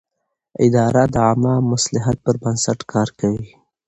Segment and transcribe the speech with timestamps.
[0.65, 3.49] اداره د عامه مصلحت پر بنسټ کار کوي.